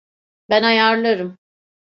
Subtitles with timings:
[0.49, 1.37] Ben ayarlarım.